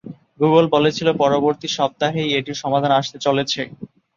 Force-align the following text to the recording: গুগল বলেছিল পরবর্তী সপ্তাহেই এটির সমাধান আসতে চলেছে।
গুগল 0.41 0.65
বলেছিল 0.75 1.07
পরবর্তী 1.21 1.67
সপ্তাহেই 1.77 2.29
এটির 2.37 2.61
সমাধান 2.63 2.91
আসতে 2.99 3.17
চলেছে। 3.25 3.61